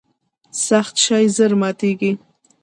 سخت 0.67 0.95
شی 1.05 1.23
ژر 1.35 1.51
ماتیږي. 1.61 2.11